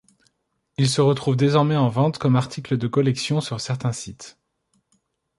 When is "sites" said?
3.91-4.39